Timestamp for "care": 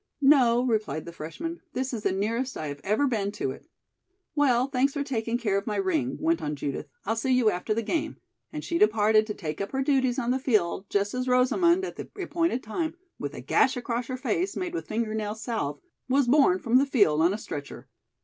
5.37-5.59